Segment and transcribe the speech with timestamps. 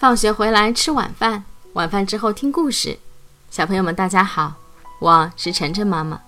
[0.00, 1.44] 放学回来吃晚饭，
[1.74, 2.98] 晚饭之后听故事。
[3.50, 4.54] 小朋友们，大家好，
[4.98, 6.18] 我是晨晨妈妈。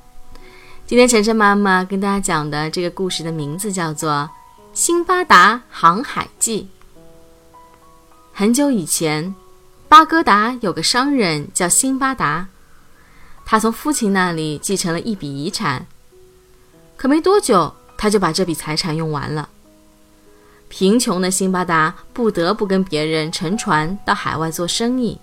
[0.86, 4.28] 今天晨晨妈妈跟大家讲的这个故事的名字叫做
[4.78, 6.68] 《辛巴达航海记》。
[8.34, 9.34] 很久以前，
[9.88, 12.48] 巴格达有个商人叫辛巴达，
[13.46, 15.86] 他从父亲那里继承了一笔遗产，
[16.98, 19.48] 可没多久他就把这笔财产用完了。
[20.74, 25.18] 贫穷的辛巴达不得不跟别人乘船到海外做生意。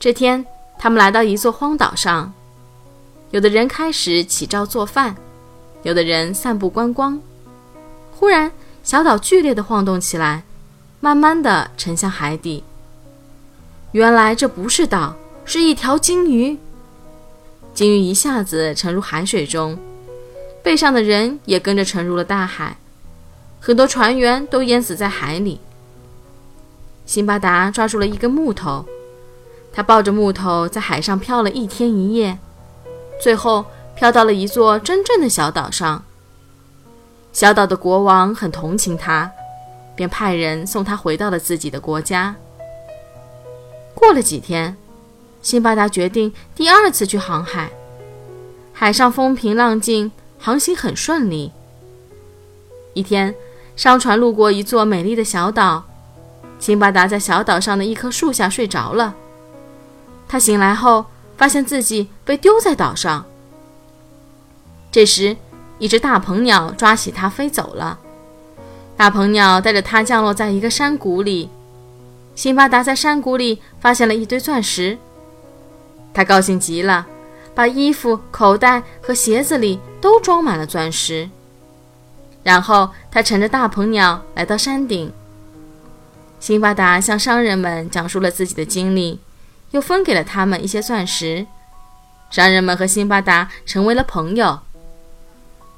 [0.00, 0.46] 这天，
[0.78, 2.32] 他们来到一座荒岛上，
[3.32, 5.14] 有的人开始起灶做饭，
[5.82, 7.20] 有的人散步观光。
[8.12, 8.50] 忽然，
[8.82, 10.42] 小岛剧烈地晃动起来，
[10.98, 12.64] 慢慢地沉向海底。
[13.90, 15.14] 原来这不是岛，
[15.44, 16.58] 是一条鲸鱼。
[17.74, 19.78] 鲸鱼一下子沉入海水中，
[20.62, 22.78] 背上的人也跟着沉入了大海。
[23.64, 25.60] 很多船员都淹死在海里。
[27.06, 28.84] 辛巴达抓住了一根木头，
[29.72, 32.36] 他抱着木头在海上漂了一天一夜，
[33.20, 36.02] 最后漂到了一座真正的小岛上。
[37.32, 39.30] 小岛的国王很同情他，
[39.94, 42.34] 便派人送他回到了自己的国家。
[43.94, 44.76] 过了几天，
[45.40, 47.70] 辛巴达决定第二次去航海。
[48.72, 50.10] 海上风平浪静，
[50.40, 51.52] 航行很顺利。
[52.94, 53.32] 一天。
[53.74, 55.84] 商船路过一座美丽的小岛，
[56.58, 59.14] 辛巴达在小岛上的一棵树下睡着了。
[60.28, 61.06] 他醒来后，
[61.36, 63.24] 发现自己被丢在岛上。
[64.90, 65.36] 这时，
[65.78, 67.98] 一只大鹏鸟抓起他飞走了。
[68.96, 71.48] 大鹏鸟带着他降落在一个山谷里。
[72.34, 74.96] 辛巴达在山谷里发现了一堆钻石，
[76.14, 77.06] 他高兴极了，
[77.54, 81.28] 把衣服、口袋和鞋子里都装满了钻石。
[82.42, 85.12] 然后他乘着大鹏鸟来到山顶。
[86.40, 89.20] 辛巴达向商人们讲述了自己的经历，
[89.70, 91.46] 又分给了他们一些钻石。
[92.30, 94.58] 商人们和辛巴达成为了朋友。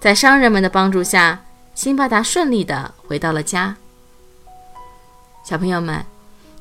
[0.00, 1.42] 在商人们的帮助下，
[1.74, 3.76] 辛巴达顺利地回到了家。
[5.44, 6.04] 小朋友们，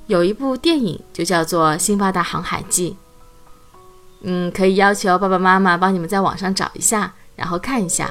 [0.08, 2.92] 有一部电影就叫做《辛巴达航海记》。
[4.24, 8.10] 嗯，可以要求爸爸妈妈帮你们在网上找一下，然后看一下。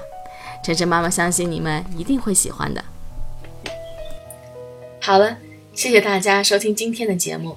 [0.63, 2.85] 晨晨妈妈相信你们一定会喜欢的。
[5.01, 5.39] 好了，
[5.75, 7.57] 谢谢大家收听今天的节目。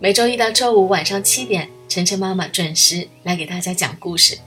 [0.00, 4.38] 每周一到周五晚上七点，晨晨妈妈准时来给大家讲故事。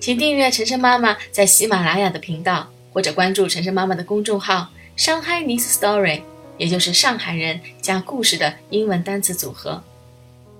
[0.00, 6.22] 请订阅晨晨妈妈在喜马拉雅的频道，或者关注晨晨妈妈的公众号“上海 Nice Story”，
[6.58, 9.84] 也就是上海人加故事的英文单词组合。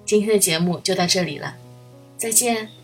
[0.05, 1.57] 今天的节目就到这里了，
[2.17, 2.76] 再见。